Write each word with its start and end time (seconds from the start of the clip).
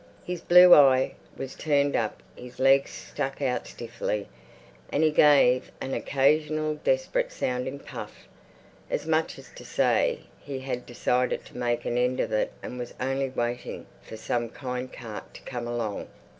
His 0.23 0.41
blue 0.41 0.73
eye 0.73 1.13
was 1.37 1.53
turned 1.53 1.95
up, 1.95 2.23
his 2.35 2.57
legs 2.57 2.89
stuck 2.89 3.39
out 3.39 3.67
stiffly, 3.67 4.27
and 4.91 5.03
he 5.03 5.11
gave 5.11 5.71
an 5.79 5.93
occasional 5.93 6.73
desperate 6.83 7.31
sounding 7.31 7.77
puff, 7.77 8.27
as 8.89 9.05
much 9.05 9.37
as 9.37 9.49
to 9.53 9.63
say 9.63 10.21
he 10.39 10.61
had 10.61 10.87
decided 10.87 11.45
to 11.45 11.55
make 11.55 11.85
an 11.85 11.99
end 11.99 12.19
of 12.19 12.31
it 12.31 12.51
and 12.63 12.79
was 12.79 12.95
only 12.99 13.29
waiting 13.29 13.85
for 14.01 14.17
some 14.17 14.49
kind 14.49 14.91
cart 14.91 15.35
to 15.35 15.41
come 15.43 15.67
along. 15.67 16.07